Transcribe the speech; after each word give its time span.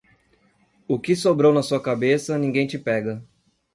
O 0.87 0.97
que 0.97 1.15
sobrou 1.15 1.53
na 1.53 1.61
sua 1.61 1.79
cabeça, 1.79 2.35
ninguém 2.35 2.65
te 2.65 2.79
pega. 2.79 3.23